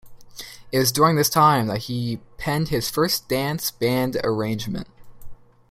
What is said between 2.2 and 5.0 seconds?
penned his first dance band arrangement.